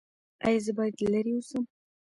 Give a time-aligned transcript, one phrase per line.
[0.45, 1.63] ایا زه باید لرې اوسم؟